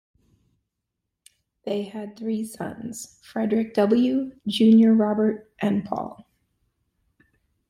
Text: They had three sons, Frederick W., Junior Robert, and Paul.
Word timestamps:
They 1.63 1.83
had 1.83 2.17
three 2.17 2.43
sons, 2.43 3.19
Frederick 3.23 3.75
W., 3.75 4.31
Junior 4.47 4.95
Robert, 4.95 5.51
and 5.59 5.85
Paul. 5.85 6.27